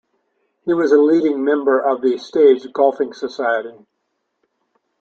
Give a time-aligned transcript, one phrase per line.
[0.65, 3.85] He was a leading member of The Stage Golfing Society.